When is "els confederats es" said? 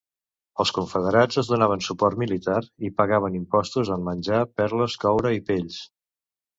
0.61-1.51